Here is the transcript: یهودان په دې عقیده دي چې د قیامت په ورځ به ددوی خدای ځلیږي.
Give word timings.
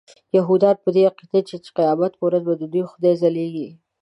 یهودان 0.37 0.75
په 0.83 0.89
دې 0.95 1.01
عقیده 1.09 1.39
دي 1.41 1.41
چې 1.49 1.55
د 1.63 1.65
قیامت 1.77 2.11
په 2.15 2.23
ورځ 2.27 2.43
به 2.47 2.53
ددوی 2.59 2.83
خدای 2.91 3.13
ځلیږي. 3.21 3.69